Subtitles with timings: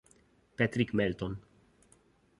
[0.57, 1.37] Patrick Melton